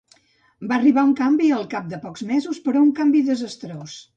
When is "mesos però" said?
2.33-2.85